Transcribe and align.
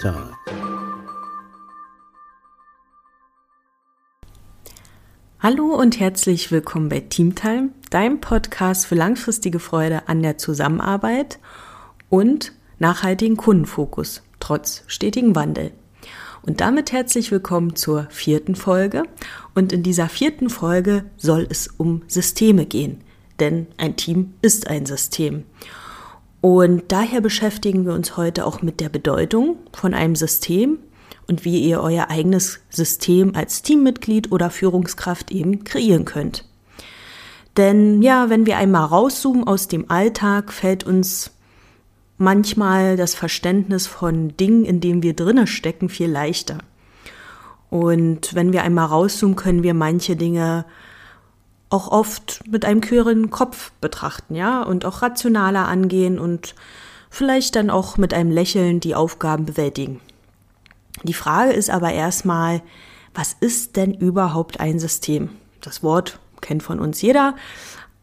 Talk. 0.00 0.34
Hallo 5.40 5.74
und 5.74 6.00
herzlich 6.00 6.50
willkommen 6.50 6.88
bei 6.88 7.00
Teamtime, 7.00 7.70
deinem 7.90 8.20
Podcast 8.20 8.86
für 8.86 8.94
langfristige 8.94 9.58
Freude 9.58 10.08
an 10.08 10.22
der 10.22 10.38
Zusammenarbeit 10.38 11.38
und 12.08 12.52
nachhaltigen 12.78 13.36
Kundenfokus 13.36 14.22
trotz 14.40 14.84
stetigen 14.86 15.34
Wandel. 15.34 15.72
Und 16.42 16.60
damit 16.60 16.92
herzlich 16.92 17.30
willkommen 17.30 17.76
zur 17.76 18.06
vierten 18.10 18.56
Folge. 18.56 19.04
Und 19.54 19.72
in 19.72 19.82
dieser 19.82 20.08
vierten 20.08 20.50
Folge 20.50 21.04
soll 21.16 21.46
es 21.48 21.68
um 21.78 22.02
Systeme 22.08 22.66
gehen, 22.66 23.00
denn 23.40 23.66
ein 23.78 23.96
Team 23.96 24.34
ist 24.42 24.68
ein 24.68 24.84
System. 24.84 25.44
Und 26.44 26.92
daher 26.92 27.22
beschäftigen 27.22 27.86
wir 27.86 27.94
uns 27.94 28.18
heute 28.18 28.44
auch 28.44 28.60
mit 28.60 28.78
der 28.78 28.90
Bedeutung 28.90 29.56
von 29.72 29.94
einem 29.94 30.14
System 30.14 30.78
und 31.26 31.46
wie 31.46 31.58
ihr 31.58 31.80
euer 31.80 32.10
eigenes 32.10 32.60
System 32.68 33.34
als 33.34 33.62
Teammitglied 33.62 34.30
oder 34.30 34.50
Führungskraft 34.50 35.30
eben 35.30 35.64
kreieren 35.64 36.04
könnt. 36.04 36.44
Denn 37.56 38.02
ja, 38.02 38.28
wenn 38.28 38.44
wir 38.44 38.58
einmal 38.58 38.84
rauszoomen 38.84 39.46
aus 39.46 39.68
dem 39.68 39.90
Alltag, 39.90 40.52
fällt 40.52 40.84
uns 40.84 41.30
manchmal 42.18 42.98
das 42.98 43.14
Verständnis 43.14 43.86
von 43.86 44.36
Dingen, 44.36 44.66
in 44.66 44.82
denen 44.82 45.02
wir 45.02 45.14
drinnen 45.14 45.46
stecken, 45.46 45.88
viel 45.88 46.10
leichter. 46.10 46.58
Und 47.70 48.34
wenn 48.34 48.52
wir 48.52 48.64
einmal 48.64 48.88
rauszoomen, 48.88 49.34
können 49.34 49.62
wir 49.62 49.72
manche 49.72 50.14
Dinge 50.14 50.66
auch 51.74 51.88
oft 51.88 52.40
mit 52.48 52.64
einem 52.64 52.80
kühleren 52.80 53.30
Kopf 53.30 53.72
betrachten, 53.80 54.36
ja, 54.36 54.62
und 54.62 54.84
auch 54.84 55.02
rationaler 55.02 55.66
angehen 55.66 56.20
und 56.20 56.54
vielleicht 57.10 57.56
dann 57.56 57.68
auch 57.68 57.96
mit 57.96 58.14
einem 58.14 58.30
Lächeln 58.30 58.78
die 58.78 58.94
Aufgaben 58.94 59.44
bewältigen. 59.44 60.00
Die 61.02 61.14
Frage 61.14 61.52
ist 61.52 61.70
aber 61.70 61.92
erstmal, 61.92 62.62
was 63.12 63.36
ist 63.40 63.74
denn 63.74 63.92
überhaupt 63.92 64.60
ein 64.60 64.78
System? 64.78 65.30
Das 65.60 65.82
Wort 65.82 66.20
kennt 66.40 66.62
von 66.62 66.78
uns 66.78 67.02
jeder, 67.02 67.34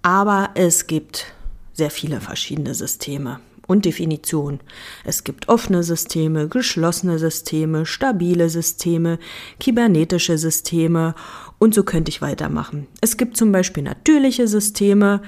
aber 0.01 0.49
es 0.55 0.87
gibt 0.87 1.27
sehr 1.71 1.91
viele 1.91 2.19
verschiedene 2.19 2.75
Systeme 2.75 3.39
und 3.67 3.85
Definitionen. 3.85 4.59
Es 5.05 5.23
gibt 5.23 5.47
offene 5.47 5.83
Systeme, 5.83 6.49
geschlossene 6.49 7.19
Systeme, 7.19 7.85
stabile 7.85 8.49
Systeme, 8.49 9.17
kybernetische 9.61 10.37
Systeme 10.37 11.15
und 11.61 11.75
so 11.75 11.83
könnte 11.83 12.09
ich 12.09 12.23
weitermachen. 12.23 12.87
Es 13.01 13.17
gibt 13.17 13.37
zum 13.37 13.51
Beispiel 13.51 13.83
natürliche 13.83 14.47
Systeme, 14.47 15.21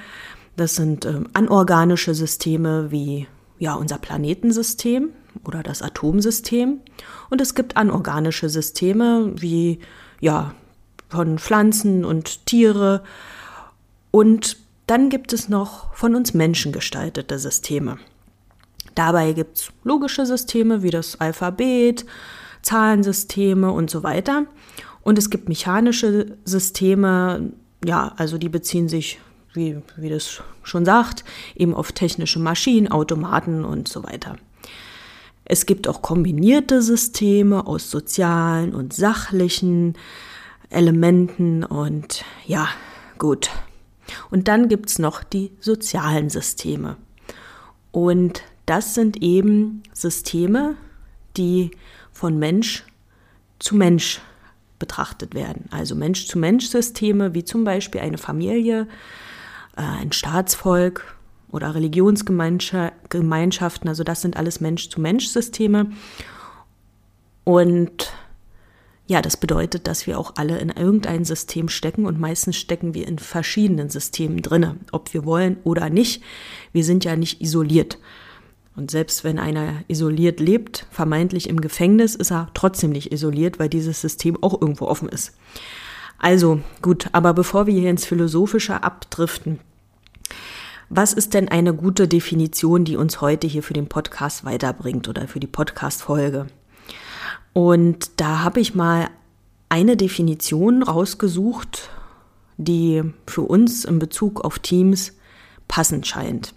das 0.56 0.74
sind 0.74 1.04
ähm, 1.04 1.28
anorganische 1.32 2.12
Systeme 2.12 2.90
wie 2.90 3.28
ja, 3.60 3.74
unser 3.74 3.98
Planetensystem 3.98 5.10
oder 5.44 5.62
das 5.62 5.80
Atomsystem. 5.80 6.80
Und 7.30 7.40
es 7.40 7.54
gibt 7.54 7.76
anorganische 7.76 8.48
Systeme 8.48 9.30
wie 9.36 9.78
ja, 10.18 10.56
von 11.08 11.38
Pflanzen 11.38 12.04
und 12.04 12.46
Tiere. 12.46 13.04
Und 14.10 14.56
dann 14.88 15.10
gibt 15.10 15.32
es 15.32 15.48
noch 15.48 15.94
von 15.94 16.16
uns 16.16 16.34
Menschen 16.34 16.72
gestaltete 16.72 17.38
Systeme. 17.38 17.98
Dabei 18.96 19.34
gibt 19.34 19.58
es 19.58 19.68
logische 19.84 20.26
Systeme 20.26 20.82
wie 20.82 20.90
das 20.90 21.20
Alphabet, 21.20 22.04
Zahlensysteme 22.62 23.70
und 23.70 23.88
so 23.88 24.02
weiter. 24.02 24.46
Und 25.04 25.18
es 25.18 25.30
gibt 25.30 25.48
mechanische 25.48 26.36
Systeme, 26.44 27.52
ja, 27.84 28.12
also 28.16 28.38
die 28.38 28.48
beziehen 28.48 28.88
sich 28.88 29.20
wie, 29.52 29.76
wie 29.96 30.08
das 30.08 30.42
schon 30.62 30.84
sagt, 30.84 31.24
eben 31.54 31.74
auf 31.74 31.92
technische 31.92 32.40
Maschinen, 32.40 32.88
Automaten 32.88 33.64
und 33.64 33.88
so 33.88 34.02
weiter. 34.02 34.36
Es 35.44 35.66
gibt 35.66 35.88
auch 35.88 36.02
kombinierte 36.02 36.82
Systeme 36.82 37.66
aus 37.66 37.90
sozialen 37.90 38.74
und 38.74 38.92
sachlichen 38.92 39.94
Elementen 40.70 41.64
und 41.64 42.24
ja, 42.46 42.68
gut. 43.18 43.50
Und 44.30 44.48
dann 44.48 44.68
gibt 44.68 44.90
es 44.90 44.98
noch 44.98 45.22
die 45.22 45.52
sozialen 45.60 46.30
Systeme. 46.30 46.96
Und 47.92 48.42
das 48.66 48.94
sind 48.94 49.22
eben 49.22 49.82
Systeme, 49.92 50.76
die 51.36 51.70
von 52.12 52.38
Mensch 52.38 52.84
zu 53.58 53.76
Mensch 53.76 54.20
betrachtet 54.84 55.34
werden. 55.34 55.64
Also 55.70 55.94
Mensch-zu-Mensch-Systeme, 55.94 57.32
wie 57.32 57.42
zum 57.42 57.64
Beispiel 57.64 58.02
eine 58.02 58.18
Familie, 58.18 58.86
äh, 59.78 59.80
ein 59.80 60.12
Staatsvolk 60.12 61.16
oder 61.50 61.74
Religionsgemeinschaften. 61.74 63.88
Also 63.88 64.04
das 64.04 64.20
sind 64.20 64.36
alles 64.36 64.60
Mensch-zu-Mensch-Systeme. 64.60 65.86
Und 67.44 68.12
ja, 69.06 69.22
das 69.22 69.38
bedeutet, 69.38 69.86
dass 69.86 70.06
wir 70.06 70.18
auch 70.18 70.34
alle 70.36 70.58
in 70.58 70.68
irgendein 70.68 71.24
System 71.24 71.70
stecken 71.70 72.04
und 72.04 72.20
meistens 72.20 72.56
stecken 72.56 72.92
wir 72.92 73.08
in 73.08 73.18
verschiedenen 73.18 73.88
Systemen 73.88 74.42
drinne, 74.42 74.76
ob 74.92 75.14
wir 75.14 75.24
wollen 75.24 75.56
oder 75.64 75.88
nicht. 75.88 76.22
Wir 76.72 76.84
sind 76.84 77.06
ja 77.06 77.16
nicht 77.16 77.40
isoliert. 77.40 77.96
Und 78.76 78.90
selbst 78.90 79.22
wenn 79.22 79.38
einer 79.38 79.84
isoliert 79.86 80.40
lebt, 80.40 80.86
vermeintlich 80.90 81.48
im 81.48 81.60
Gefängnis, 81.60 82.14
ist 82.14 82.32
er 82.32 82.48
trotzdem 82.54 82.90
nicht 82.90 83.12
isoliert, 83.12 83.58
weil 83.58 83.68
dieses 83.68 84.00
System 84.00 84.42
auch 84.42 84.60
irgendwo 84.60 84.86
offen 84.86 85.08
ist. 85.08 85.36
Also 86.18 86.60
gut, 86.82 87.08
aber 87.12 87.34
bevor 87.34 87.66
wir 87.66 87.74
hier 87.74 87.90
ins 87.90 88.04
Philosophische 88.04 88.82
abdriften, 88.82 89.60
was 90.88 91.12
ist 91.12 91.34
denn 91.34 91.48
eine 91.48 91.74
gute 91.74 92.08
Definition, 92.08 92.84
die 92.84 92.96
uns 92.96 93.20
heute 93.20 93.46
hier 93.46 93.62
für 93.62 93.74
den 93.74 93.88
Podcast 93.88 94.44
weiterbringt 94.44 95.08
oder 95.08 95.28
für 95.28 95.40
die 95.40 95.46
Podcast-Folge? 95.46 96.46
Und 97.52 98.20
da 98.20 98.42
habe 98.42 98.60
ich 98.60 98.74
mal 98.74 99.08
eine 99.68 99.96
Definition 99.96 100.82
rausgesucht, 100.82 101.90
die 102.56 103.02
für 103.26 103.42
uns 103.42 103.84
in 103.84 103.98
Bezug 103.98 104.44
auf 104.44 104.58
Teams 104.58 105.16
passend 105.68 106.06
scheint. 106.06 106.54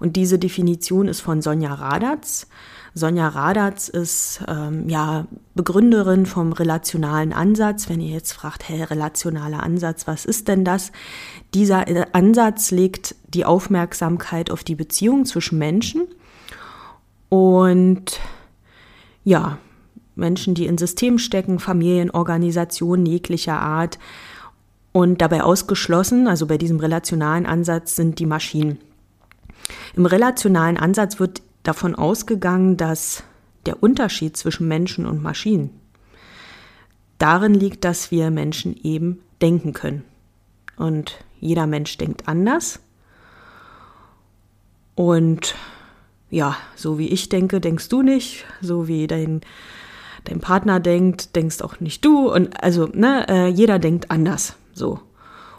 Und 0.00 0.16
diese 0.16 0.38
Definition 0.38 1.08
ist 1.08 1.20
von 1.20 1.42
Sonja 1.42 1.74
Radatz. 1.74 2.46
Sonja 2.94 3.28
Radatz 3.28 3.88
ist 3.88 4.44
ähm, 4.46 4.88
ja 4.88 5.26
Begründerin 5.54 6.26
vom 6.26 6.52
relationalen 6.52 7.32
Ansatz. 7.32 7.88
Wenn 7.88 8.00
ihr 8.00 8.12
jetzt 8.12 8.32
fragt, 8.32 8.68
hey, 8.68 8.82
relationaler 8.82 9.62
Ansatz, 9.62 10.06
was 10.06 10.24
ist 10.24 10.48
denn 10.48 10.64
das? 10.64 10.92
Dieser 11.54 11.88
äh, 11.88 12.06
Ansatz 12.12 12.70
legt 12.70 13.16
die 13.28 13.44
Aufmerksamkeit 13.44 14.50
auf 14.50 14.62
die 14.62 14.76
Beziehung 14.76 15.24
zwischen 15.24 15.58
Menschen 15.58 16.06
und 17.28 18.20
ja, 19.24 19.58
Menschen, 20.14 20.54
die 20.54 20.66
in 20.66 20.78
Systemen 20.78 21.18
stecken, 21.18 21.58
Familien, 21.58 22.10
Organisationen 22.10 23.06
jeglicher 23.06 23.58
Art. 23.58 23.98
Und 24.92 25.20
dabei 25.20 25.42
ausgeschlossen, 25.42 26.28
also 26.28 26.46
bei 26.46 26.56
diesem 26.56 26.78
relationalen 26.78 27.46
Ansatz, 27.46 27.96
sind 27.96 28.20
die 28.20 28.26
Maschinen. 28.26 28.78
Im 29.94 30.06
relationalen 30.06 30.76
Ansatz 30.76 31.18
wird 31.18 31.42
davon 31.62 31.94
ausgegangen, 31.94 32.76
dass 32.76 33.22
der 33.66 33.82
Unterschied 33.82 34.36
zwischen 34.36 34.68
Menschen 34.68 35.06
und 35.06 35.22
Maschinen 35.22 35.70
darin 37.18 37.54
liegt, 37.54 37.84
dass 37.84 38.10
wir 38.10 38.30
Menschen 38.30 38.76
eben 38.82 39.20
denken 39.40 39.72
können. 39.72 40.04
Und 40.76 41.24
jeder 41.40 41.66
Mensch 41.66 41.96
denkt 41.96 42.28
anders. 42.28 42.80
Und 44.94 45.54
ja, 46.30 46.56
so 46.74 46.98
wie 46.98 47.08
ich 47.08 47.28
denke, 47.28 47.60
denkst 47.60 47.88
du 47.88 48.02
nicht. 48.02 48.44
So 48.60 48.88
wie 48.88 49.06
dein, 49.06 49.40
dein 50.24 50.40
Partner 50.40 50.80
denkt, 50.80 51.36
denkst 51.36 51.62
auch 51.62 51.80
nicht 51.80 52.04
du. 52.04 52.32
Und 52.32 52.62
also, 52.62 52.88
ne, 52.92 53.26
äh, 53.28 53.46
jeder 53.48 53.78
denkt 53.78 54.10
anders. 54.10 54.56
So. 54.72 55.00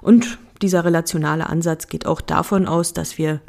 Und 0.01 0.37
dieser 0.61 0.83
relationale 0.83 1.47
Ansatz 1.47 1.87
geht 1.87 2.05
auch 2.05 2.21
davon 2.21 2.67
aus, 2.67 2.93
dass 2.93 3.17
wir 3.17 3.41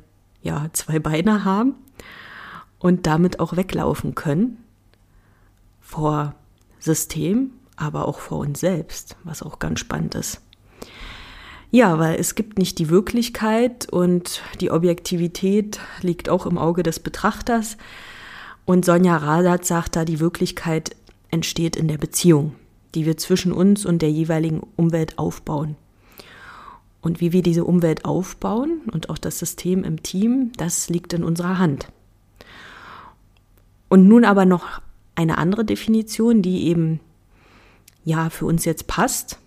ja 0.46 0.68
zwei 0.72 0.98
Beine 0.98 1.44
haben 1.44 1.74
und 2.78 3.06
damit 3.06 3.40
auch 3.40 3.56
weglaufen 3.56 4.14
können 4.14 4.58
vor 5.80 6.34
System, 6.78 7.50
aber 7.76 8.08
auch 8.08 8.18
vor 8.18 8.38
uns 8.38 8.60
selbst, 8.60 9.16
was 9.24 9.42
auch 9.42 9.58
ganz 9.58 9.80
spannend 9.80 10.14
ist. 10.14 10.40
Ja, 11.70 11.98
weil 11.98 12.18
es 12.18 12.34
gibt 12.34 12.58
nicht 12.58 12.78
die 12.78 12.88
Wirklichkeit 12.88 13.88
und 13.90 14.40
die 14.60 14.70
Objektivität 14.70 15.80
liegt 16.00 16.28
auch 16.28 16.46
im 16.46 16.58
Auge 16.58 16.82
des 16.82 17.00
Betrachters. 17.00 17.76
Und 18.64 18.84
Sonja 18.84 19.16
Radat 19.16 19.64
sagt 19.64 19.96
da, 19.96 20.04
die 20.04 20.20
Wirklichkeit 20.20 20.96
entsteht 21.30 21.76
in 21.76 21.88
der 21.88 21.98
Beziehung, 21.98 22.54
die 22.94 23.04
wir 23.04 23.16
zwischen 23.16 23.52
uns 23.52 23.84
und 23.84 24.00
der 24.00 24.10
jeweiligen 24.10 24.60
Umwelt 24.76 25.18
aufbauen. 25.18 25.76
Und 27.06 27.20
wie 27.20 27.30
wir 27.30 27.42
diese 27.42 27.64
Umwelt 27.64 28.04
aufbauen 28.04 28.80
und 28.90 29.10
auch 29.10 29.18
das 29.18 29.38
System 29.38 29.84
im 29.84 30.02
Team, 30.02 30.50
das 30.56 30.88
liegt 30.88 31.12
in 31.12 31.22
unserer 31.22 31.56
Hand. 31.56 31.86
Und 33.88 34.08
nun 34.08 34.24
aber 34.24 34.44
noch 34.44 34.82
eine 35.14 35.38
andere 35.38 35.64
Definition, 35.64 36.42
die 36.42 36.66
eben 36.66 36.98
ja 38.04 38.28
für 38.28 38.46
uns 38.46 38.64
jetzt 38.64 38.88
passt. 38.88 39.38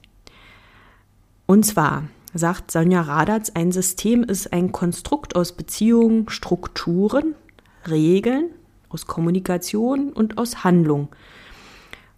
Und 1.48 1.66
zwar 1.66 2.04
sagt 2.34 2.72
Sonja 2.72 3.02
Radatz, 3.02 3.52
ein 3.54 3.74
System 3.74 4.24
ist 4.24 4.54
ein 4.54 4.72
Konstrukt 4.72 5.36
aus 5.36 5.52
Beziehungen, 5.52 6.30
Strukturen, 6.30 7.36
Regeln, 7.90 8.52
aus 8.88 9.06
Kommunikation 9.06 10.14
und 10.14 10.38
aus 10.38 10.64
Handlung 10.64 11.10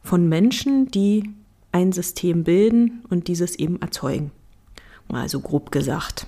von 0.04 0.30
Menschen, 0.30 0.92
die 0.92 1.32
ein 1.72 1.94
System 1.94 2.44
bilden 2.44 3.04
und 3.10 3.28
dieses 3.28 3.56
eben 3.56 3.82
erzeugen. 3.82 4.32
Mal 5.08 5.30
so 5.30 5.40
grob 5.40 5.72
gesagt. 5.72 6.28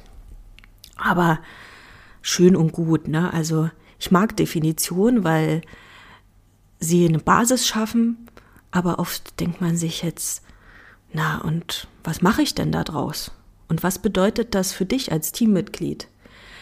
Aber 0.96 1.40
schön 2.22 2.56
und 2.56 2.72
gut, 2.72 3.08
ne? 3.08 3.34
Also 3.34 3.70
ich 4.00 4.12
mag 4.12 4.36
Definition, 4.36 5.24
weil 5.24 5.62
sie 6.80 7.08
eine 7.08 7.20
Basis 7.20 7.68
schaffen, 7.68 8.18
aber 8.72 9.00
oft 9.00 9.40
denkt 9.40 9.62
man 9.62 9.78
sich 9.78 10.02
jetzt, 10.02 10.44
na 11.14 11.40
und 11.40 11.88
was 12.04 12.22
mache 12.22 12.42
ich 12.42 12.56
denn 12.56 12.72
da 12.72 12.84
draus? 12.84 13.32
Und 13.70 13.84
was 13.84 14.00
bedeutet 14.00 14.56
das 14.56 14.72
für 14.72 14.86
dich 14.86 15.12
als 15.12 15.32
Teammitglied? 15.32 16.08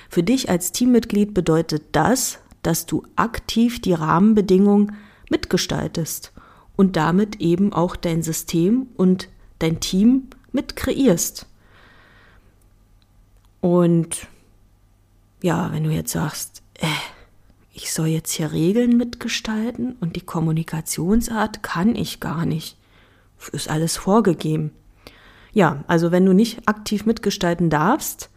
Für 0.09 0.23
dich 0.23 0.49
als 0.49 0.71
Teammitglied 0.71 1.33
bedeutet 1.33 1.83
das, 1.93 2.39
dass 2.63 2.85
du 2.85 3.03
aktiv 3.15 3.81
die 3.81 3.93
Rahmenbedingungen 3.93 4.95
mitgestaltest 5.29 6.33
und 6.75 6.95
damit 6.95 7.39
eben 7.41 7.73
auch 7.73 7.95
dein 7.95 8.21
System 8.21 8.87
und 8.97 9.29
dein 9.59 9.79
Team 9.79 10.27
mit 10.51 10.75
kreierst. 10.75 11.47
Und 13.61 14.27
ja, 15.41 15.71
wenn 15.71 15.83
du 15.83 15.91
jetzt 15.91 16.11
sagst, 16.11 16.61
äh, 16.79 16.87
ich 17.73 17.93
soll 17.93 18.07
jetzt 18.07 18.31
hier 18.31 18.51
Regeln 18.51 18.97
mitgestalten 18.97 19.95
und 20.01 20.15
die 20.15 20.21
Kommunikationsart 20.21 21.63
kann 21.63 21.95
ich 21.95 22.19
gar 22.19 22.45
nicht, 22.45 22.77
ist 23.51 23.69
alles 23.69 23.97
vorgegeben. 23.97 24.71
Ja, 25.53 25.83
also 25.87 26.11
wenn 26.11 26.25
du 26.25 26.33
nicht 26.33 26.67
aktiv 26.67 27.05
mitgestalten 27.05 27.69
darfst, 27.69 28.29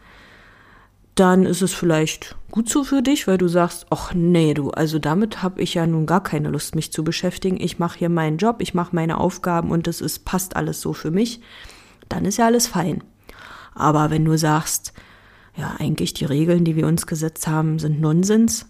dann 1.15 1.47
ist 1.47 1.63
es 1.63 1.73
vielleicht 1.73 2.37
gut 2.51 2.69
so 2.69 2.83
für 2.83 3.01
dich, 3.01 3.29
weil 3.29 3.39
du 3.39 3.47
sagst, 3.47 3.87
ach 3.91 4.13
nee, 4.15 4.53
du, 4.53 4.71
also 4.71 4.99
damit 4.99 5.43
habe 5.43 5.63
ich 5.63 5.75
ja 5.75 5.87
nun 5.87 6.07
gar 6.07 6.23
keine 6.23 6.49
Lust, 6.49 6.75
mich 6.75 6.93
zu 6.93 7.05
beschäftigen. 7.05 7.61
Ich 7.61 7.79
mache 7.79 8.01
hier 8.01 8.09
meinen 8.09 8.39
Job, 8.39 8.57
ich 8.59 8.75
mache 8.75 8.97
meine 8.97 9.19
Aufgaben 9.19 9.71
und 9.71 9.87
es 9.87 10.01
ist 10.01 10.25
passt 10.25 10.57
alles 10.57 10.81
so 10.81 10.93
für 10.93 11.13
mich. 11.13 11.41
Dann 12.09 12.25
ist 12.25 12.39
ja 12.39 12.47
alles 12.47 12.67
fein. 12.67 13.05
Aber 13.75 14.11
wenn 14.11 14.25
du 14.25 14.37
sagst, 14.37 14.93
ja, 15.57 15.77
eigentlich 15.79 16.15
die 16.15 16.25
Regeln, 16.25 16.65
die 16.65 16.77
wir 16.77 16.87
uns 16.87 17.07
gesetzt 17.07 17.47
haben, 17.47 17.79
sind 17.79 18.01
Nonsens, 18.01 18.67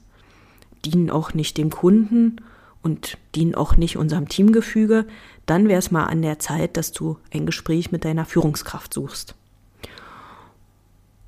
dienen 0.85 1.11
auch 1.11 1.35
nicht 1.35 1.57
dem 1.57 1.71
Kunden 1.71 2.37
und 2.83 3.17
dienen 3.35 3.55
auch 3.55 3.77
nicht 3.77 3.97
unserem 3.97 4.29
Teamgefüge, 4.29 5.07
dann 5.47 5.69
wäre 5.69 5.79
es 5.79 5.91
mal 5.91 6.05
an 6.05 6.23
der 6.23 6.39
Zeit, 6.39 6.77
dass 6.77 6.93
du 6.93 7.19
ein 7.33 7.47
Gespräch 7.47 7.91
mit 7.91 8.05
deiner 8.05 8.27
Führungskraft 8.27 8.93
suchst. 8.93 9.35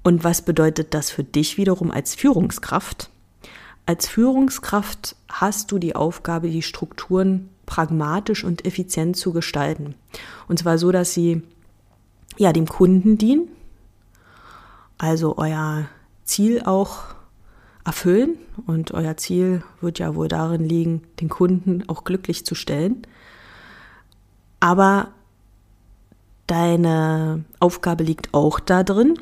Und 0.02 0.22
was 0.22 0.42
bedeutet 0.42 0.94
das 0.94 1.10
für 1.10 1.24
dich 1.24 1.56
wiederum 1.56 1.90
als 1.90 2.14
Führungskraft? 2.14 3.10
Als 3.86 4.06
Führungskraft 4.06 5.16
hast 5.28 5.72
du 5.72 5.78
die 5.78 5.96
Aufgabe, 5.96 6.50
die 6.50 6.62
Strukturen 6.62 7.48
pragmatisch 7.66 8.44
und 8.44 8.64
effizient 8.64 9.16
zu 9.16 9.32
gestalten. 9.32 9.94
Und 10.48 10.58
zwar 10.60 10.78
so, 10.78 10.92
dass 10.92 11.14
sie 11.14 11.42
ja 12.36 12.52
dem 12.52 12.66
Kunden 12.66 13.18
dienen, 13.18 13.48
also 14.98 15.37
euer 15.37 15.88
Ziel 16.25 16.62
auch 16.62 17.16
erfüllen. 17.84 18.37
Und 18.66 18.93
euer 18.93 19.16
Ziel 19.16 19.62
wird 19.81 19.98
ja 19.98 20.14
wohl 20.14 20.28
darin 20.28 20.69
liegen, 20.69 21.02
den 21.20 21.28
Kunden 21.28 21.88
auch 21.88 22.04
glücklich 22.04 22.44
zu 22.44 22.54
stellen. 22.54 23.02
Aber 24.60 25.08
deine 26.46 27.44
Aufgabe 27.60 28.04
liegt 28.04 28.34
auch 28.34 28.60
darin, 28.60 29.19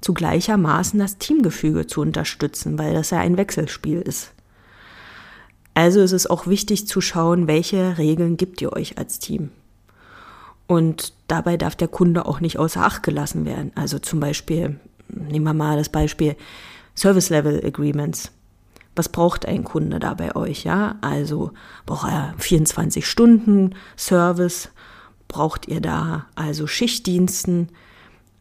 zu 0.00 0.14
gleichermaßen 0.14 0.98
das 0.98 1.18
Teamgefüge 1.18 1.86
zu 1.86 2.00
unterstützen, 2.00 2.78
weil 2.78 2.94
das 2.94 3.10
ja 3.10 3.18
ein 3.18 3.36
Wechselspiel 3.36 4.00
ist. 4.00 4.32
Also 5.74 6.00
ist 6.00 6.12
es 6.12 6.26
auch 6.26 6.46
wichtig 6.46 6.86
zu 6.86 7.00
schauen, 7.00 7.46
welche 7.46 7.98
Regeln 7.98 8.36
gibt 8.36 8.62
ihr 8.62 8.72
euch 8.72 8.98
als 8.98 9.18
Team. 9.18 9.50
Und 10.66 11.12
dabei 11.28 11.56
darf 11.56 11.76
der 11.76 11.88
Kunde 11.88 12.26
auch 12.26 12.40
nicht 12.40 12.58
außer 12.58 12.84
Acht 12.84 13.02
gelassen 13.02 13.44
werden. 13.44 13.72
Also 13.74 13.98
zum 13.98 14.20
Beispiel, 14.20 14.80
nehmen 15.08 15.44
wir 15.44 15.54
mal 15.54 15.76
das 15.76 15.88
Beispiel 15.88 16.36
Service 16.96 17.30
Level 17.30 17.64
Agreements. 17.64 18.32
Was 18.96 19.08
braucht 19.08 19.46
ein 19.46 19.64
Kunde 19.64 19.98
da 19.98 20.14
bei 20.14 20.34
euch? 20.34 20.64
Ja, 20.64 20.96
also 21.02 21.52
braucht 21.84 22.10
er 22.10 22.34
24 22.38 23.06
Stunden 23.06 23.74
Service? 23.96 24.70
Braucht 25.28 25.68
ihr 25.68 25.80
da 25.80 26.26
also 26.34 26.66
Schichtdiensten? 26.66 27.68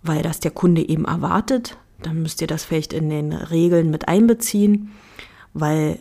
weil 0.06 0.22
das 0.22 0.39
der 0.39 0.51
Kunde 0.51 0.88
eben 0.88 1.06
erwartet. 1.06 1.77
Dann 2.01 2.22
müsst 2.22 2.42
ihr 2.42 2.48
das 2.48 2.63
vielleicht 2.63 2.94
in 2.94 3.10
den 3.10 3.33
Regeln 3.33 3.89
mit 3.89 4.07
einbeziehen, 4.07 4.92
weil 5.54 6.00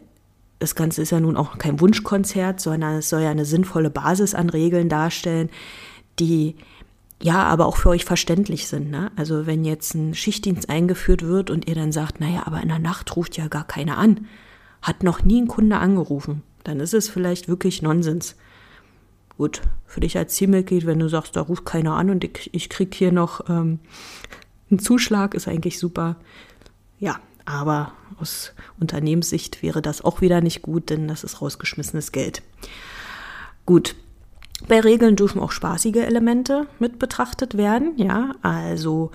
das 0.59 0.75
Ganze 0.75 1.03
ist 1.03 1.11
ja 1.11 1.21
nun 1.21 1.37
auch 1.37 1.59
kein 1.59 1.81
Wunschkonzert, 1.81 2.61
sondern 2.61 2.97
es 2.97 3.09
soll 3.09 3.23
ja 3.23 3.31
eine 3.31 3.45
sinnvolle 3.45 3.91
Basis 3.91 4.35
an 4.35 4.51
Regeln 4.51 4.89
darstellen, 4.89 5.51
die 6.19 6.57
ja 7.23 7.45
aber 7.45 7.67
auch 7.67 7.77
für 7.77 7.89
euch 7.89 8.05
verständlich 8.05 8.67
sind. 8.69 8.91
Ne? 8.91 9.11
Also 9.17 9.47
wenn 9.47 9.65
jetzt 9.65 9.95
ein 9.95 10.15
Schichtdienst 10.15 10.69
eingeführt 10.69 11.23
wird 11.23 11.51
und 11.51 11.69
ihr 11.69 11.75
dann 11.75 11.93
sagt, 11.93 12.21
naja, 12.21 12.43
aber 12.47 12.61
in 12.61 12.69
der 12.69 12.79
Nacht 12.79 13.17
ruft 13.17 13.37
ja 13.37 13.49
gar 13.49 13.67
keiner 13.67 13.99
an, 13.99 14.27
hat 14.83 15.03
noch 15.03 15.23
nie 15.23 15.41
ein 15.41 15.49
Kunde 15.49 15.79
angerufen, 15.79 16.43
dann 16.65 16.81
ist 16.81 16.95
es 16.95 17.09
vielleicht 17.09 17.49
wirklich 17.49 17.83
Nonsens. 17.83 18.37
Gut, 19.37 19.63
für 19.87 20.01
dich 20.01 20.17
als 20.17 20.37
Teammitglied, 20.37 20.87
wenn 20.87 20.99
du 20.99 21.09
sagst, 21.09 21.35
da 21.35 21.41
ruft 21.41 21.65
keiner 21.65 21.95
an 21.95 22.11
und 22.11 22.25
ich, 22.25 22.51
ich 22.53 22.69
krieg 22.69 22.95
hier 22.95 23.11
noch 23.11 23.49
ähm, 23.49 23.81
einen 24.71 24.79
Zuschlag, 24.79 25.35
ist 25.35 25.49
eigentlich 25.49 25.79
super. 25.79 26.17
Ja, 26.99 27.19
aber 27.45 27.93
aus 28.21 28.53
Unternehmenssicht 28.79 29.63
wäre 29.63 29.83
das 29.83 30.05
auch 30.05 30.21
wieder 30.21 30.41
nicht 30.41 30.63
gut, 30.63 30.91
denn 30.91 31.09
das 31.09 31.25
ist 31.25 31.41
rausgeschmissenes 31.41 32.13
Geld. 32.13 32.43
Gut, 33.67 33.97
bei 34.69 34.81
Regeln 34.81 35.17
dürfen 35.17 35.41
auch 35.41 35.53
spaßige 35.53 35.97
Elemente 35.97 36.67
mit 36.79 36.99
betrachtet 36.99 37.57
werden, 37.57 37.93
ja. 37.97 38.33
Also 38.43 39.11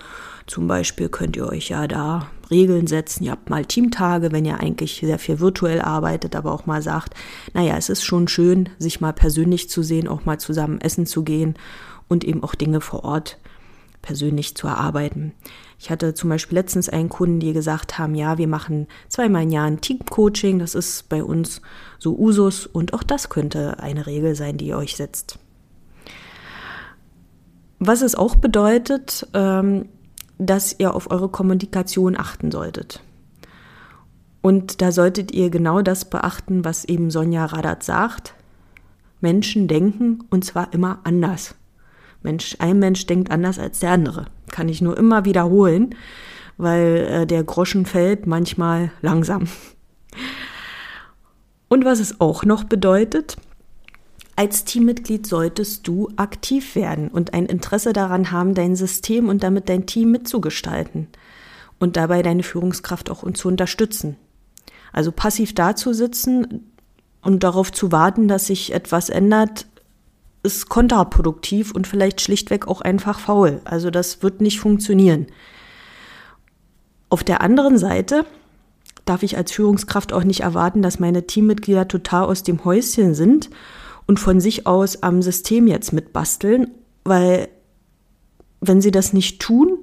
zum 0.46 0.66
Beispiel 0.66 1.08
könnt 1.08 1.36
ihr 1.36 1.46
euch 1.46 1.68
ja 1.68 1.86
da 1.86 2.28
Regeln 2.50 2.86
setzen. 2.86 3.24
Ihr 3.24 3.32
habt 3.32 3.50
mal 3.50 3.64
Teamtage, 3.64 4.32
wenn 4.32 4.44
ihr 4.44 4.60
eigentlich 4.60 5.00
sehr 5.00 5.18
viel 5.18 5.40
virtuell 5.40 5.80
arbeitet, 5.80 6.34
aber 6.34 6.52
auch 6.52 6.66
mal 6.66 6.82
sagt, 6.82 7.14
naja, 7.54 7.76
es 7.76 7.88
ist 7.88 8.04
schon 8.04 8.28
schön, 8.28 8.68
sich 8.78 9.00
mal 9.00 9.12
persönlich 9.12 9.70
zu 9.70 9.82
sehen, 9.82 10.08
auch 10.08 10.24
mal 10.24 10.38
zusammen 10.38 10.80
essen 10.80 11.06
zu 11.06 11.22
gehen 11.22 11.54
und 12.08 12.24
eben 12.24 12.42
auch 12.42 12.54
Dinge 12.54 12.80
vor 12.80 13.04
Ort 13.04 13.38
persönlich 14.02 14.54
zu 14.54 14.66
erarbeiten. 14.66 15.32
Ich 15.78 15.90
hatte 15.90 16.14
zum 16.14 16.30
Beispiel 16.30 16.58
letztens 16.58 16.88
einen 16.88 17.08
Kunden, 17.08 17.40
die 17.40 17.52
gesagt 17.52 17.98
haben, 17.98 18.14
ja, 18.14 18.38
wir 18.38 18.48
machen 18.48 18.86
zweimal 19.08 19.44
im 19.44 19.50
Jahr 19.50 19.66
ein 19.66 19.80
Team-Coaching, 19.80 20.58
das 20.58 20.74
ist 20.74 21.08
bei 21.08 21.24
uns 21.24 21.62
so 21.98 22.16
Usus 22.18 22.66
und 22.66 22.92
auch 22.94 23.02
das 23.02 23.28
könnte 23.28 23.80
eine 23.80 24.06
Regel 24.06 24.34
sein, 24.34 24.56
die 24.56 24.66
ihr 24.66 24.76
euch 24.76 24.96
setzt. 24.96 25.38
Was 27.78 28.02
es 28.02 28.14
auch 28.14 28.36
bedeutet, 28.36 29.26
ähm, 29.32 29.88
dass 30.38 30.78
ihr 30.78 30.94
auf 30.94 31.10
eure 31.10 31.28
Kommunikation 31.28 32.16
achten 32.18 32.50
solltet. 32.50 33.02
Und 34.42 34.80
da 34.80 34.90
solltet 34.90 35.32
ihr 35.32 35.50
genau 35.50 35.82
das 35.82 36.06
beachten, 36.06 36.64
was 36.64 36.84
eben 36.84 37.10
Sonja 37.10 37.44
Radat 37.44 37.82
sagt. 37.82 38.34
Menschen 39.20 39.68
denken 39.68 40.24
und 40.30 40.44
zwar 40.44 40.72
immer 40.72 41.00
anders. 41.04 41.54
Mensch, 42.22 42.56
ein 42.58 42.78
Mensch 42.78 43.06
denkt 43.06 43.30
anders 43.30 43.58
als 43.58 43.80
der 43.80 43.90
andere. 43.90 44.26
Kann 44.50 44.68
ich 44.68 44.82
nur 44.82 44.96
immer 44.96 45.24
wiederholen, 45.24 45.94
weil 46.56 46.96
äh, 46.96 47.26
der 47.26 47.44
Groschen 47.44 47.86
fällt 47.86 48.26
manchmal 48.26 48.92
langsam. 49.00 49.48
Und 51.68 51.84
was 51.84 52.00
es 52.00 52.20
auch 52.20 52.44
noch 52.44 52.64
bedeutet, 52.64 53.36
als 54.36 54.64
Teammitglied 54.64 55.26
solltest 55.26 55.86
du 55.86 56.08
aktiv 56.16 56.74
werden 56.74 57.08
und 57.08 57.34
ein 57.34 57.46
Interesse 57.46 57.92
daran 57.92 58.30
haben, 58.30 58.54
dein 58.54 58.74
System 58.74 59.28
und 59.28 59.42
damit 59.42 59.68
dein 59.68 59.86
Team 59.86 60.10
mitzugestalten 60.10 61.08
und 61.78 61.96
dabei 61.96 62.22
deine 62.22 62.42
Führungskraft 62.42 63.10
auch 63.10 63.30
zu 63.32 63.48
unterstützen. 63.48 64.16
Also 64.92 65.12
passiv 65.12 65.54
dazusitzen 65.54 66.72
und 67.22 67.44
darauf 67.44 67.70
zu 67.70 67.92
warten, 67.92 68.28
dass 68.28 68.46
sich 68.46 68.72
etwas 68.72 69.10
ändert, 69.10 69.66
ist 70.42 70.68
kontraproduktiv 70.68 71.72
und 71.72 71.86
vielleicht 71.86 72.20
schlichtweg 72.20 72.66
auch 72.66 72.80
einfach 72.80 73.18
faul. 73.18 73.60
Also 73.64 73.90
das 73.90 74.22
wird 74.22 74.40
nicht 74.40 74.60
funktionieren. 74.60 75.26
Auf 77.08 77.24
der 77.24 77.40
anderen 77.40 77.76
Seite 77.76 78.24
darf 79.04 79.22
ich 79.22 79.36
als 79.36 79.52
Führungskraft 79.52 80.12
auch 80.12 80.24
nicht 80.24 80.40
erwarten, 80.40 80.82
dass 80.82 81.00
meine 81.00 81.26
Teammitglieder 81.26 81.88
total 81.88 82.24
aus 82.24 82.42
dem 82.42 82.64
Häuschen 82.64 83.14
sind 83.14 83.50
und 84.06 84.20
von 84.20 84.40
sich 84.40 84.66
aus 84.66 85.02
am 85.02 85.20
System 85.20 85.66
jetzt 85.66 85.92
mitbasteln, 85.92 86.70
weil 87.04 87.48
wenn 88.60 88.80
sie 88.80 88.90
das 88.90 89.12
nicht 89.12 89.40
tun, 89.40 89.78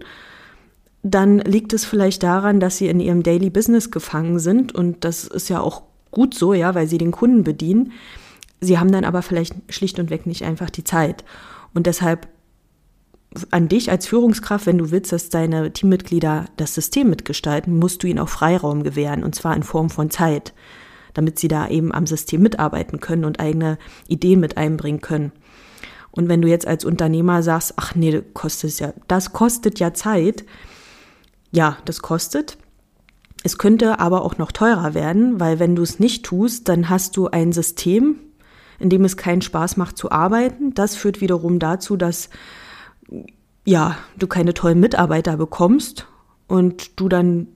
dann 1.03 1.39
liegt 1.39 1.73
es 1.73 1.85
vielleicht 1.85 2.23
daran, 2.23 2.59
dass 2.59 2.77
sie 2.77 2.87
in 2.87 2.99
ihrem 2.99 3.23
Daily 3.23 3.49
Business 3.49 3.91
gefangen 3.91 4.39
sind 4.39 4.73
und 4.73 5.03
das 5.03 5.25
ist 5.25 5.49
ja 5.49 5.59
auch 5.59 5.83
gut 6.11 6.33
so, 6.33 6.53
ja, 6.53 6.75
weil 6.75 6.87
sie 6.87 6.97
den 6.97 7.11
Kunden 7.11 7.43
bedienen. 7.43 7.91
Sie 8.59 8.79
haben 8.79 8.91
dann 8.91 9.05
aber 9.05 9.21
vielleicht 9.21 9.55
schlicht 9.69 9.99
und 9.99 10.09
weg 10.09 10.25
nicht 10.25 10.43
einfach 10.43 10.69
die 10.69 10.83
Zeit. 10.83 11.23
Und 11.73 11.85
deshalb 11.87 12.27
an 13.51 13.67
dich 13.67 13.91
als 13.91 14.07
Führungskraft, 14.07 14.65
wenn 14.65 14.77
du 14.77 14.89
willst, 14.89 15.11
dass 15.11 15.29
deine 15.29 15.71
Teammitglieder 15.71 16.45
das 16.57 16.73
System 16.73 17.09
mitgestalten, 17.09 17.77
musst 17.77 18.01
du 18.01 18.07
ihnen 18.07 18.19
auch 18.19 18.29
Freiraum 18.29 18.83
gewähren, 18.83 19.23
und 19.23 19.35
zwar 19.35 19.55
in 19.55 19.63
Form 19.63 19.89
von 19.89 20.09
Zeit. 20.09 20.53
damit 21.17 21.39
sie 21.39 21.47
da 21.47 21.67
eben 21.67 21.91
am 21.91 22.05
System 22.05 22.43
mitarbeiten 22.43 22.99
können 22.99 23.25
und 23.25 23.39
eigene 23.39 23.79
Ideen 24.07 24.39
mit 24.39 24.55
einbringen 24.55 25.01
können. 25.01 25.31
Und 26.11 26.29
wenn 26.29 26.43
du 26.43 26.47
jetzt 26.47 26.67
als 26.67 26.85
Unternehmer 26.85 27.41
sagst, 27.41 27.73
ach 27.77 27.95
nee, 27.95 28.11
das 28.11 28.23
kostet 28.35 28.79
ja, 28.79 28.93
das 29.07 29.33
kostet 29.33 29.79
ja 29.79 29.95
Zeit. 29.95 30.45
Ja, 31.51 31.77
das 31.85 32.03
kostet. 32.03 32.59
Es 33.43 33.57
könnte 33.57 33.99
aber 33.99 34.23
auch 34.25 34.37
noch 34.37 34.51
teurer 34.51 34.93
werden, 34.93 35.39
weil 35.39 35.57
wenn 35.57 35.75
du 35.75 35.81
es 35.81 35.97
nicht 35.99 36.23
tust, 36.23 36.69
dann 36.69 36.87
hast 36.87 37.17
du 37.17 37.29
ein 37.29 37.51
System, 37.51 38.17
in 38.79 38.89
dem 38.89 39.05
es 39.05 39.17
keinen 39.17 39.41
Spaß 39.41 39.77
macht 39.77 39.98
zu 39.98 40.12
arbeiten. 40.12 40.74
Das 40.74 40.96
führt 40.96 41.22
wiederum 41.22 41.60
dazu, 41.60 41.98
dass 41.98 42.29
ja, 43.65 43.98
du 44.17 44.27
keine 44.27 44.53
tollen 44.53 44.79
Mitarbeiter 44.79 45.38
bekommst 45.38 46.07
und 46.48 47.00
du 47.00 47.10
dann 47.10 47.48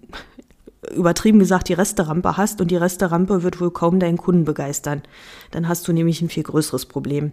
übertrieben 0.94 1.40
gesagt 1.40 1.70
die 1.70 1.74
Resterampe 1.74 2.38
hast 2.38 2.60
und 2.60 2.72
die 2.72 2.76
Resterampe 2.76 3.44
wird 3.44 3.62
wohl 3.62 3.72
kaum 3.72 4.00
deinen 4.00 4.18
Kunden 4.18 4.46
begeistern. 4.46 5.04
Dann 5.52 5.68
hast 5.68 5.88
du 5.88 5.94
nämlich 5.94 6.22
ein 6.22 6.30
viel 6.30 6.44
größeres 6.44 6.86
Problem. 6.86 7.32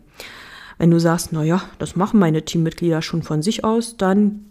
Wenn 0.77 0.91
du 0.91 1.01
sagst, 1.01 1.31
na 1.33 1.43
ja, 1.43 1.63
das 1.79 1.97
machen 1.97 2.21
meine 2.21 2.45
Teammitglieder 2.45 3.03
schon 3.03 3.23
von 3.23 3.43
sich 3.43 3.65
aus, 3.65 3.97
dann 3.97 4.45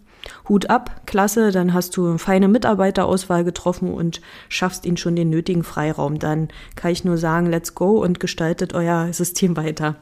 Hut 0.48 0.70
ab, 0.70 1.02
klasse, 1.06 1.50
dann 1.52 1.74
hast 1.74 1.96
du 1.96 2.06
eine 2.06 2.18
feine 2.18 2.48
Mitarbeiterauswahl 2.48 3.44
getroffen 3.44 3.92
und 3.92 4.20
schaffst 4.48 4.86
ihnen 4.86 4.96
schon 4.96 5.16
den 5.16 5.30
nötigen 5.30 5.64
Freiraum. 5.64 6.18
Dann 6.18 6.48
kann 6.76 6.92
ich 6.92 7.04
nur 7.04 7.18
sagen, 7.18 7.46
let's 7.46 7.74
go 7.74 8.02
und 8.02 8.20
gestaltet 8.20 8.74
euer 8.74 9.12
System 9.12 9.56
weiter. 9.56 9.96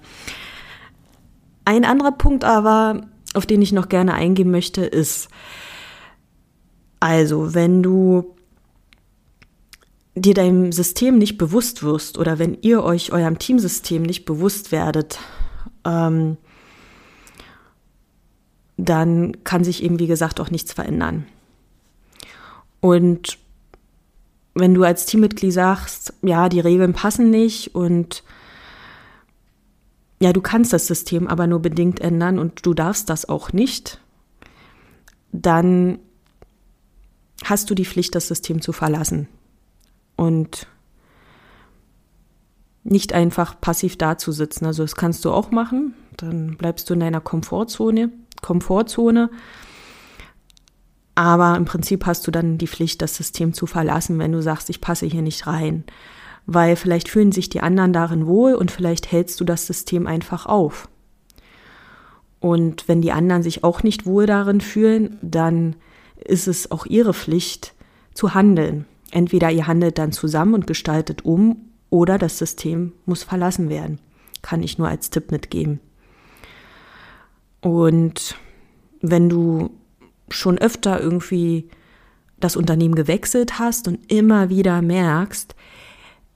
Ein 1.65 1.85
anderer 1.85 2.13
Punkt 2.13 2.45
aber, 2.45 3.03
auf 3.35 3.47
den 3.47 3.61
ich 3.61 3.73
noch 3.73 3.89
gerne 3.89 4.15
eingehen 4.15 4.51
möchte, 4.51 4.83
ist, 4.83 5.29
also 7.01 7.55
wenn 7.55 7.83
du 7.83 8.37
dir 10.15 10.33
deinem 10.33 10.73
System 10.73 11.19
nicht 11.19 11.37
bewusst 11.37 11.83
wirst 11.83 12.19
oder 12.19 12.39
wenn 12.39 12.57
ihr 12.63 12.83
euch 12.83 13.13
eurem 13.13 13.39
Teamsystem 13.39 14.03
nicht 14.03 14.25
bewusst 14.25 14.73
werdet, 14.73 15.19
ähm, 15.85 16.39
dann 18.77 19.45
kann 19.45 19.65
sich 19.65 19.83
eben, 19.83 19.99
wie 19.99 20.07
gesagt, 20.07 20.41
auch 20.41 20.51
nichts 20.51 20.73
verändern. 20.73 21.27
Und 22.81 23.39
wenn 24.55 24.75
du 24.75 24.85
als 24.85 25.07
Teammitglied 25.07 25.53
sagst, 25.53 26.15
ja, 26.23 26.49
die 26.49 26.61
Regeln 26.61 26.93
passen 26.93 27.31
nicht 27.31 27.75
und 27.75 28.23
ja, 30.19 30.33
du 30.33 30.41
kannst 30.41 30.73
das 30.73 30.87
System 30.87 31.29
aber 31.29 31.47
nur 31.47 31.61
bedingt 31.61 32.01
ändern 32.01 32.39
und 32.39 32.65
du 32.65 32.73
darfst 32.73 33.11
das 33.11 33.29
auch 33.29 33.53
nicht, 33.53 34.01
dann 35.33 35.99
hast 37.45 37.69
du 37.69 37.75
die 37.75 37.85
Pflicht, 37.85 38.15
das 38.15 38.29
System 38.29 38.63
zu 38.63 38.73
verlassen 38.73 39.29
und 40.17 40.67
nicht 42.83 43.13
einfach 43.13 43.61
passiv 43.61 43.99
dazusitzen. 43.99 44.67
Also 44.67 44.85
das 44.85 44.97
kannst 44.97 45.25
du 45.25 45.33
auch 45.33 45.51
machen, 45.51 45.95
dann 46.17 46.57
bleibst 46.57 46.89
du 46.89 46.95
in 46.95 47.01
deiner 47.01 47.21
Komfortzone, 47.21 48.11
Komfortzone. 48.43 49.31
Aber 51.15 51.57
im 51.57 51.65
Prinzip 51.65 52.07
hast 52.07 52.27
du 52.27 52.31
dann 52.31 52.59
die 52.59 52.67
Pflicht, 52.67 53.01
das 53.01 53.17
System 53.17 53.55
zu 53.55 53.67
verlassen, 53.67 54.19
wenn 54.19 54.33
du 54.33 54.43
sagst, 54.43 54.69
ich 54.71 54.81
passe 54.81 55.07
hier 55.07 55.23
nicht 55.23 55.47
rein 55.47 55.85
weil 56.47 56.77
vielleicht 56.77 57.09
fühlen 57.09 57.33
sich 57.33 57.49
die 57.49 57.61
anderen 57.61 57.93
darin 57.93 58.27
wohl 58.27 58.55
und 58.55 58.71
vielleicht 58.71 59.11
hältst 59.11 59.41
du 59.41 59.45
das 59.45 59.67
System 59.67 60.07
einfach 60.07 60.47
auf. 60.47 60.89
Und 62.39 62.87
wenn 62.87 63.03
die 63.03 63.13
anderen 63.13 63.43
sich 63.43 63.65
auch 63.65 63.83
nicht 63.83 64.07
wohl 64.07 64.27
darin 64.27 64.61
fühlen, 64.61 65.19
dann 65.23 65.75
ist 66.25 66.47
es 66.47 66.71
auch 66.71 66.87
ihre 66.87 67.13
Pflicht 67.13 67.75
zu 68.15 68.35
handeln. 68.35 68.87
Entweder 69.11 69.51
ihr 69.51 69.67
handelt 69.67 69.99
dann 69.99 70.13
zusammen 70.13 70.55
und 70.55 70.67
gestaltet 70.67 71.25
um 71.25 71.57
oder 71.91 72.19
das 72.19 72.39
System 72.39 72.93
muss 73.05 73.25
verlassen 73.25 73.69
werden. 73.69 73.99
Kann 74.43 74.63
ich 74.63 74.79
nur 74.79 74.89
als 74.89 75.11
Tipp 75.11 75.33
mitgeben. 75.33 75.81
Und 77.67 78.37
wenn 79.01 79.29
du 79.29 79.71
schon 80.29 80.57
öfter 80.57 81.01
irgendwie 81.01 81.69
das 82.39 82.55
Unternehmen 82.55 82.95
gewechselt 82.95 83.59
hast 83.59 83.89
und 83.89 84.09
immer 84.09 84.51
wieder 84.51 84.83
merkst, 84.83 85.57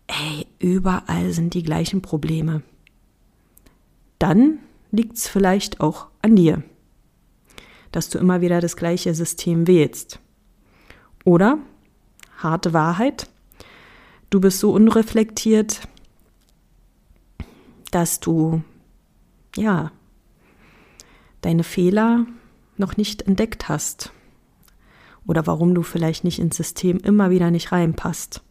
ey, 0.09 0.49
überall 0.59 1.31
sind 1.31 1.55
die 1.55 1.63
gleichen 1.63 2.03
Probleme. 2.03 2.63
Dann 4.19 4.59
liegt 4.91 5.19
es 5.19 5.29
vielleicht 5.29 5.81
auch 5.81 6.09
an 6.21 6.35
dir, 6.35 6.65
dass 7.93 8.09
du 8.09 8.19
immer 8.19 8.41
wieder 8.41 8.61
das 8.61 8.75
gleiche 8.75 9.15
System 9.15 9.69
wählst. 9.69 10.19
Oder, 11.25 11.59
harte 12.39 12.73
Wahrheit, 12.73 13.31
du 14.31 14.41
bist 14.41 14.59
so 14.59 14.73
unreflektiert, 14.73 15.83
dass 17.93 18.19
du, 18.19 18.65
ja, 19.55 19.93
deine 21.41 21.65
Fehler 21.65 22.27
noch 22.77 22.97
nicht 22.97 23.23
entdeckt 23.23 23.69
hast. 23.69 24.13
Oder 25.27 25.47
warum 25.47 25.75
du 25.75 25.83
vielleicht 25.83 26.25
nicht 26.25 26.39
ins 26.39 26.57
System 26.57 26.99
immer 26.99 27.31
wieder 27.31 27.51
nicht 27.51 27.73
reinpasst. 27.73 28.43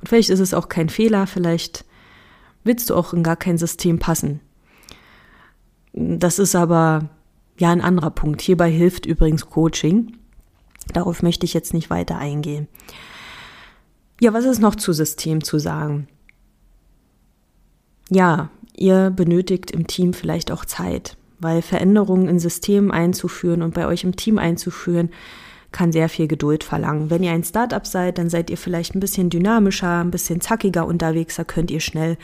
Und 0.00 0.08
vielleicht 0.08 0.30
ist 0.30 0.40
es 0.40 0.54
auch 0.54 0.68
kein 0.68 0.88
Fehler, 0.88 1.26
vielleicht 1.26 1.84
willst 2.64 2.90
du 2.90 2.94
auch 2.94 3.12
in 3.12 3.22
gar 3.22 3.36
kein 3.36 3.58
System 3.58 3.98
passen. 3.98 4.40
Das 5.92 6.38
ist 6.38 6.54
aber 6.54 7.10
ja 7.58 7.70
ein 7.70 7.80
anderer 7.80 8.10
Punkt. 8.10 8.40
Hierbei 8.40 8.70
hilft 8.70 9.06
übrigens 9.06 9.46
Coaching. 9.46 10.16
Darauf 10.92 11.22
möchte 11.22 11.44
ich 11.44 11.54
jetzt 11.54 11.74
nicht 11.74 11.90
weiter 11.90 12.18
eingehen. 12.18 12.68
Ja, 14.20 14.32
was 14.32 14.44
ist 14.44 14.60
noch 14.60 14.74
zu 14.74 14.92
System 14.92 15.44
zu 15.44 15.58
sagen? 15.58 16.08
Ja, 18.10 18.50
ihr 18.74 19.10
benötigt 19.10 19.70
im 19.70 19.86
Team 19.86 20.14
vielleicht 20.14 20.50
auch 20.50 20.64
Zeit, 20.64 21.17
weil 21.38 21.62
Veränderungen 21.62 22.28
in 22.28 22.38
Systemen 22.38 22.90
einzuführen 22.90 23.62
und 23.62 23.74
bei 23.74 23.86
euch 23.86 24.04
im 24.04 24.16
Team 24.16 24.38
einzuführen, 24.38 25.10
kann 25.70 25.92
sehr 25.92 26.08
viel 26.08 26.28
Geduld 26.28 26.64
verlangen. 26.64 27.10
Wenn 27.10 27.22
ihr 27.22 27.32
ein 27.32 27.44
Startup 27.44 27.86
seid, 27.86 28.18
dann 28.18 28.30
seid 28.30 28.50
ihr 28.50 28.56
vielleicht 28.56 28.94
ein 28.94 29.00
bisschen 29.00 29.30
dynamischer, 29.30 30.00
ein 30.00 30.10
bisschen 30.10 30.40
zackiger 30.40 30.86
unterwegs, 30.86 31.36
da 31.36 31.44
könnt 31.44 31.70
ihr 31.70 31.80
schnell 31.80 32.16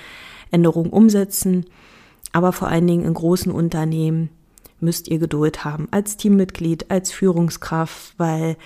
Änderungen 0.51 0.91
umsetzen. 0.91 1.67
Aber 2.33 2.53
vor 2.53 2.69
allen 2.69 2.87
Dingen 2.87 3.05
in 3.05 3.15
großen 3.15 3.53
Unternehmen 3.53 4.31
müsst 4.81 5.09
ihr 5.09 5.19
Geduld 5.19 5.65
haben 5.65 5.89
als 5.91 6.17
Teammitglied, 6.17 6.91
als 6.91 7.13
Führungskraft, 7.13 8.15
weil 8.19 8.57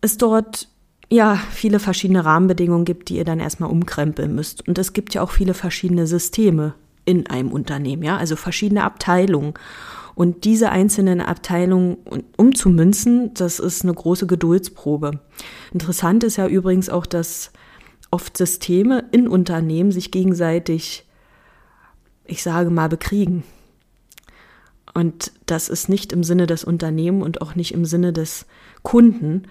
es 0.00 0.18
dort 0.18 0.68
ja 1.08 1.36
viele 1.50 1.78
verschiedene 1.78 2.24
Rahmenbedingungen 2.24 2.84
gibt, 2.84 3.08
die 3.08 3.16
ihr 3.16 3.24
dann 3.24 3.40
erstmal 3.40 3.70
umkrempeln 3.70 4.34
müsst. 4.34 4.66
Und 4.66 4.78
es 4.78 4.92
gibt 4.92 5.14
ja 5.14 5.22
auch 5.22 5.30
viele 5.30 5.54
verschiedene 5.54 6.06
Systeme 6.06 6.74
in 7.04 7.26
einem 7.26 7.50
Unternehmen, 7.50 8.02
ja, 8.02 8.16
also 8.16 8.36
verschiedene 8.36 8.84
Abteilungen. 8.84 9.54
Und 10.14 10.44
diese 10.44 10.70
einzelnen 10.70 11.20
Abteilungen 11.20 11.96
umzumünzen, 12.36 13.32
das 13.34 13.58
ist 13.58 13.82
eine 13.82 13.94
große 13.94 14.26
Geduldsprobe. 14.26 15.20
Interessant 15.72 16.22
ist 16.22 16.36
ja 16.36 16.46
übrigens 16.46 16.90
auch, 16.90 17.06
dass 17.06 17.50
oft 18.10 18.36
Systeme 18.36 19.08
in 19.10 19.26
Unternehmen 19.26 19.90
sich 19.90 20.10
gegenseitig, 20.10 21.06
ich 22.26 22.42
sage 22.42 22.70
mal, 22.70 22.90
bekriegen. 22.90 23.42
Und 24.94 25.32
das 25.46 25.70
ist 25.70 25.88
nicht 25.88 26.12
im 26.12 26.22
Sinne 26.22 26.46
des 26.46 26.64
Unternehmens 26.64 27.24
und 27.24 27.40
auch 27.40 27.54
nicht 27.54 27.72
im 27.72 27.86
Sinne 27.86 28.12
des 28.12 28.44
Kunden. 28.82 29.44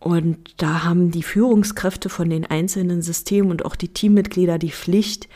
Und 0.00 0.54
da 0.56 0.82
haben 0.82 1.12
die 1.12 1.22
Führungskräfte 1.22 2.08
von 2.08 2.28
den 2.28 2.44
einzelnen 2.44 3.02
Systemen 3.02 3.52
und 3.52 3.64
auch 3.64 3.76
die 3.76 3.92
Teammitglieder 3.92 4.58
die 4.58 4.72
Pflicht, 4.72 5.28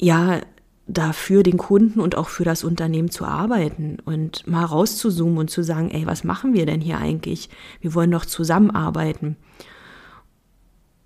ja, 0.00 0.40
da 0.88 1.12
für 1.12 1.42
den 1.42 1.56
Kunden 1.56 2.00
und 2.00 2.16
auch 2.16 2.28
für 2.28 2.44
das 2.44 2.62
Unternehmen 2.62 3.10
zu 3.10 3.24
arbeiten 3.24 3.98
und 4.04 4.46
mal 4.46 4.64
rauszuzoomen 4.64 5.38
und 5.38 5.50
zu 5.50 5.64
sagen, 5.64 5.90
ey, 5.90 6.06
was 6.06 6.22
machen 6.22 6.54
wir 6.54 6.64
denn 6.64 6.80
hier 6.80 6.98
eigentlich? 6.98 7.50
Wir 7.80 7.94
wollen 7.94 8.12
doch 8.12 8.24
zusammenarbeiten. 8.24 9.36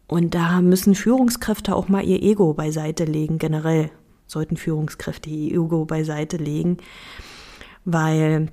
Und 0.06 0.34
da 0.34 0.60
müssen 0.60 0.94
Führungskräfte 0.94 1.74
auch 1.74 1.88
mal 1.88 2.04
ihr 2.04 2.22
Ego 2.22 2.52
beiseite 2.52 3.04
legen, 3.04 3.38
generell 3.38 3.90
sollten 4.26 4.56
Führungskräfte 4.56 5.30
ihr 5.30 5.54
Ego 5.54 5.86
beiseite 5.86 6.36
legen, 6.36 6.76
weil 7.84 8.48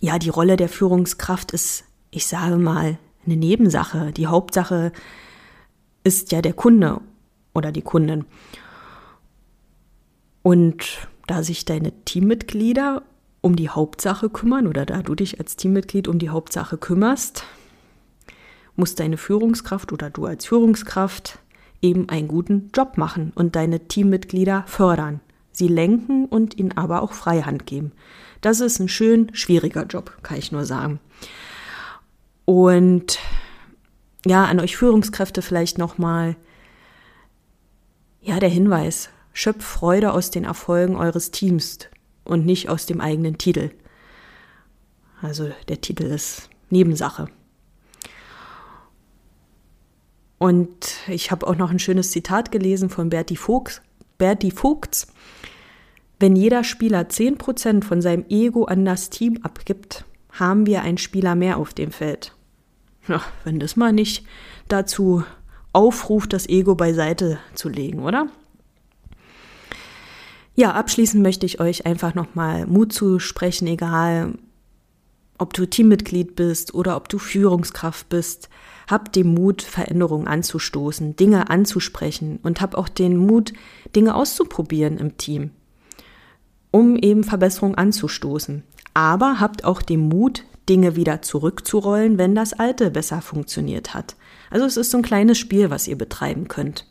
ja, 0.00 0.18
die 0.18 0.30
Rolle 0.30 0.56
der 0.56 0.68
Führungskraft 0.68 1.52
ist, 1.52 1.84
ich 2.10 2.26
sage 2.26 2.56
mal, 2.56 2.98
eine 3.26 3.36
Nebensache. 3.36 4.12
Die 4.12 4.26
Hauptsache 4.26 4.92
ist 6.02 6.32
ja 6.32 6.42
der 6.42 6.52
Kunde 6.52 7.00
oder 7.54 7.72
die 7.72 7.82
Kundin. 7.82 8.24
Und 10.44 11.08
da 11.26 11.42
sich 11.42 11.64
deine 11.64 11.90
Teammitglieder 12.04 13.02
um 13.40 13.56
die 13.56 13.70
Hauptsache 13.70 14.28
kümmern 14.28 14.66
oder 14.66 14.84
da 14.84 15.00
du 15.00 15.14
dich 15.14 15.40
als 15.40 15.56
Teammitglied 15.56 16.06
um 16.06 16.18
die 16.18 16.28
Hauptsache 16.28 16.76
kümmerst, 16.76 17.44
muss 18.76 18.94
deine 18.94 19.16
Führungskraft 19.16 19.90
oder 19.90 20.10
du 20.10 20.26
als 20.26 20.44
Führungskraft 20.44 21.38
eben 21.80 22.10
einen 22.10 22.28
guten 22.28 22.70
Job 22.74 22.98
machen 22.98 23.32
und 23.34 23.56
deine 23.56 23.88
Teammitglieder 23.88 24.64
fördern, 24.66 25.20
sie 25.50 25.68
lenken 25.68 26.26
und 26.26 26.58
ihnen 26.58 26.76
aber 26.76 27.02
auch 27.02 27.14
Freihand 27.14 27.64
geben. 27.64 27.92
Das 28.42 28.60
ist 28.60 28.78
ein 28.80 28.88
schön 28.88 29.34
schwieriger 29.34 29.86
Job, 29.86 30.18
kann 30.22 30.36
ich 30.36 30.52
nur 30.52 30.66
sagen. 30.66 31.00
Und 32.44 33.18
ja, 34.26 34.44
an 34.44 34.60
euch 34.60 34.76
Führungskräfte 34.76 35.40
vielleicht 35.40 35.78
nochmal, 35.78 36.36
ja, 38.20 38.38
der 38.40 38.50
Hinweis, 38.50 39.08
schöpft 39.34 39.64
Freude 39.64 40.12
aus 40.12 40.30
den 40.30 40.44
Erfolgen 40.44 40.96
eures 40.96 41.30
Teams 41.30 41.80
und 42.24 42.46
nicht 42.46 42.70
aus 42.70 42.86
dem 42.86 43.02
eigenen 43.02 43.36
Titel. 43.36 43.70
Also 45.20 45.50
der 45.68 45.82
Titel 45.82 46.04
ist 46.04 46.48
Nebensache. 46.70 47.28
Und 50.38 50.96
ich 51.08 51.30
habe 51.30 51.46
auch 51.46 51.56
noch 51.56 51.70
ein 51.70 51.78
schönes 51.78 52.10
Zitat 52.10 52.50
gelesen 52.50 52.90
von 52.90 53.10
Berti 53.10 53.36
Vogts. 53.36 53.82
Berti 54.18 54.50
Vogts. 54.50 55.08
Wenn 56.18 56.36
jeder 56.36 56.64
Spieler 56.64 57.02
10% 57.02 57.82
von 57.84 58.00
seinem 58.00 58.24
Ego 58.28 58.64
an 58.64 58.84
das 58.84 59.10
Team 59.10 59.40
abgibt, 59.42 60.04
haben 60.30 60.66
wir 60.66 60.82
einen 60.82 60.98
Spieler 60.98 61.34
mehr 61.34 61.56
auf 61.56 61.74
dem 61.74 61.90
Feld. 61.90 62.34
Ja, 63.08 63.20
wenn 63.44 63.58
das 63.58 63.76
mal 63.76 63.92
nicht 63.92 64.24
dazu 64.68 65.24
aufruft, 65.72 66.32
das 66.32 66.48
Ego 66.48 66.74
beiseite 66.74 67.38
zu 67.54 67.68
legen, 67.68 68.00
oder? 68.00 68.28
Ja, 70.56 70.72
abschließend 70.72 71.22
möchte 71.22 71.46
ich 71.46 71.60
euch 71.60 71.84
einfach 71.84 72.14
nochmal 72.14 72.66
Mut 72.66 72.92
zusprechen, 72.92 73.66
egal 73.66 74.34
ob 75.36 75.52
du 75.52 75.66
Teammitglied 75.66 76.36
bist 76.36 76.74
oder 76.74 76.96
ob 76.96 77.08
du 77.08 77.18
Führungskraft 77.18 78.08
bist. 78.08 78.48
Hab 78.88 79.12
den 79.12 79.34
Mut, 79.34 79.62
Veränderungen 79.62 80.28
anzustoßen, 80.28 81.16
Dinge 81.16 81.50
anzusprechen 81.50 82.38
und 82.42 82.60
hab 82.60 82.76
auch 82.76 82.88
den 82.88 83.16
Mut, 83.16 83.52
Dinge 83.96 84.14
auszuprobieren 84.14 84.98
im 84.98 85.16
Team, 85.16 85.50
um 86.70 86.96
eben 86.96 87.24
Verbesserungen 87.24 87.76
anzustoßen. 87.76 88.62
Aber 88.92 89.40
habt 89.40 89.64
auch 89.64 89.82
den 89.82 90.08
Mut, 90.08 90.44
Dinge 90.68 90.94
wieder 90.94 91.20
zurückzurollen, 91.20 92.16
wenn 92.16 92.36
das 92.36 92.52
alte 92.52 92.90
besser 92.90 93.20
funktioniert 93.20 93.92
hat. 93.92 94.14
Also 94.50 94.66
es 94.66 94.76
ist 94.76 94.92
so 94.92 94.98
ein 94.98 95.02
kleines 95.02 95.36
Spiel, 95.36 95.70
was 95.70 95.88
ihr 95.88 95.98
betreiben 95.98 96.46
könnt. 96.46 96.86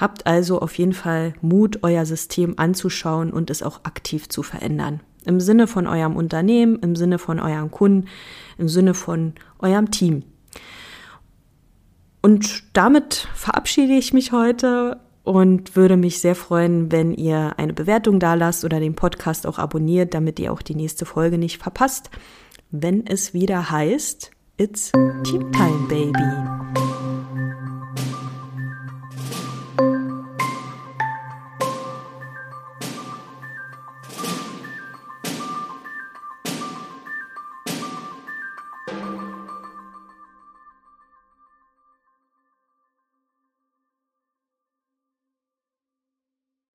Habt 0.00 0.26
also 0.26 0.60
auf 0.60 0.78
jeden 0.78 0.94
Fall 0.94 1.34
Mut, 1.42 1.80
euer 1.82 2.06
System 2.06 2.54
anzuschauen 2.56 3.32
und 3.32 3.50
es 3.50 3.62
auch 3.62 3.80
aktiv 3.84 4.30
zu 4.30 4.42
verändern. 4.42 5.00
Im 5.26 5.40
Sinne 5.40 5.66
von 5.66 5.86
eurem 5.86 6.16
Unternehmen, 6.16 6.78
im 6.78 6.96
Sinne 6.96 7.18
von 7.18 7.38
euren 7.38 7.70
Kunden, 7.70 8.08
im 8.56 8.68
Sinne 8.70 8.94
von 8.94 9.34
eurem 9.58 9.90
Team. 9.90 10.22
Und 12.22 12.64
damit 12.72 13.28
verabschiede 13.34 13.92
ich 13.92 14.14
mich 14.14 14.32
heute 14.32 14.98
und 15.22 15.76
würde 15.76 15.98
mich 15.98 16.20
sehr 16.20 16.34
freuen, 16.34 16.90
wenn 16.90 17.12
ihr 17.12 17.58
eine 17.58 17.74
Bewertung 17.74 18.20
da 18.20 18.32
lasst 18.32 18.64
oder 18.64 18.80
den 18.80 18.94
Podcast 18.94 19.46
auch 19.46 19.58
abonniert, 19.58 20.14
damit 20.14 20.40
ihr 20.40 20.50
auch 20.50 20.62
die 20.62 20.74
nächste 20.74 21.04
Folge 21.04 21.36
nicht 21.36 21.58
verpasst, 21.58 22.10
wenn 22.70 23.06
es 23.06 23.34
wieder 23.34 23.70
heißt, 23.70 24.30
It's 24.56 24.92
Team 25.24 25.52
Time 25.52 25.88
Baby. 25.88 26.89